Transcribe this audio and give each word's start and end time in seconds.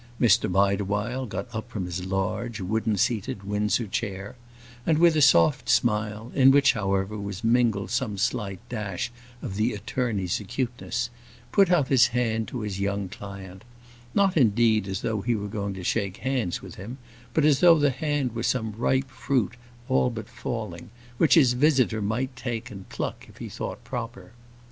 Mr 0.19 0.51
Bideawhile 0.51 1.27
got 1.27 1.47
up 1.53 1.69
from 1.69 1.85
his 1.85 2.05
large 2.07 2.59
wooden 2.59 2.97
seated 2.97 3.43
Windsor 3.43 3.85
chair, 3.85 4.35
and, 4.83 4.97
with 4.97 5.15
a 5.15 5.21
soft 5.21 5.69
smile, 5.69 6.31
in 6.33 6.49
which, 6.49 6.73
however, 6.73 7.19
was 7.19 7.43
mingled 7.43 7.91
some 7.91 8.17
slight 8.17 8.57
dash 8.67 9.11
of 9.43 9.57
the 9.57 9.73
attorney's 9.75 10.39
acuteness, 10.39 11.11
put 11.51 11.69
out 11.69 11.89
his 11.89 12.07
hand 12.07 12.47
to 12.47 12.61
his 12.61 12.79
young 12.79 13.09
client; 13.09 13.63
not, 14.15 14.35
indeed, 14.35 14.87
as 14.87 15.01
though 15.01 15.21
he 15.21 15.35
were 15.35 15.47
going 15.47 15.75
to 15.75 15.83
shake 15.83 16.17
hands 16.17 16.63
with 16.63 16.73
him, 16.73 16.97
but 17.35 17.45
as 17.45 17.59
though 17.59 17.77
the 17.77 17.91
hand 17.91 18.33
were 18.33 18.41
some 18.41 18.71
ripe 18.71 19.07
fruit 19.11 19.53
all 19.87 20.09
but 20.09 20.27
falling, 20.27 20.89
which 21.19 21.35
his 21.35 21.53
visitor 21.53 22.01
might 22.01 22.35
take 22.35 22.71
and 22.71 22.89
pluck 22.89 23.27
if 23.29 23.37
he 23.37 23.47
thought 23.47 23.83
proper. 23.83 24.31